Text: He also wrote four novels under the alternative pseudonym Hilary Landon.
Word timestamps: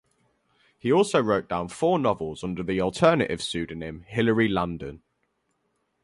He 0.79 0.91
also 0.91 1.21
wrote 1.21 1.53
four 1.71 1.99
novels 1.99 2.43
under 2.43 2.63
the 2.63 2.81
alternative 2.81 3.39
pseudonym 3.39 4.01
Hilary 4.07 4.47
Landon. 4.47 5.03